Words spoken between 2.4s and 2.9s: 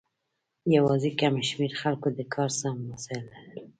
سم